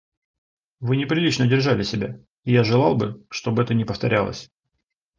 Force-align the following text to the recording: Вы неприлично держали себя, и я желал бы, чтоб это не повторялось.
Вы 0.79 0.97
неприлично 0.97 1.45
держали 1.45 1.83
себя, 1.83 2.19
и 2.43 2.51
я 2.53 2.63
желал 2.63 2.95
бы, 2.95 3.23
чтоб 3.29 3.59
это 3.59 3.75
не 3.75 3.85
повторялось. 3.85 4.49